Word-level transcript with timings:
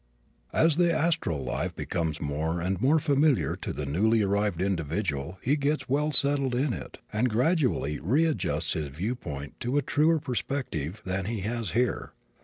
As 0.51 0.77
the 0.77 0.91
astral 0.91 1.43
life 1.43 1.75
becomes 1.75 2.19
more 2.19 2.59
and 2.59 2.81
more 2.81 2.97
familiar 2.97 3.55
to 3.57 3.71
the 3.71 3.85
newly 3.85 4.23
arrived 4.23 4.59
individual 4.59 5.37
he 5.43 5.55
gets 5.55 5.87
well 5.87 6.11
settled 6.11 6.55
in 6.55 6.73
it 6.73 6.97
and 7.13 7.29
gradually 7.29 7.99
readjusts 7.99 8.73
his 8.73 8.87
viewpoint 8.87 9.59
to 9.59 9.77
a 9.77 9.83
truer 9.83 10.17
perspective 10.17 11.03
than 11.05 11.25
he 11.25 11.41
has 11.41 11.73
here. 11.77 12.13